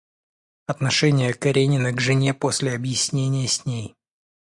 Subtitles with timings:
[0.65, 3.95] Отношение Каренина к жене после объяснения с ней.